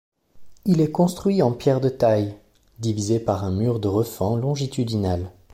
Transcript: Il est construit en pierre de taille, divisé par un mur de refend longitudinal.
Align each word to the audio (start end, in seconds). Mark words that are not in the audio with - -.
Il 0.65 0.81
est 0.81 0.89
construit 0.89 1.43
en 1.43 1.51
pierre 1.51 1.79
de 1.79 1.87
taille, 1.87 2.35
divisé 2.79 3.19
par 3.19 3.43
un 3.45 3.51
mur 3.51 3.79
de 3.79 3.87
refend 3.87 4.35
longitudinal. 4.35 5.29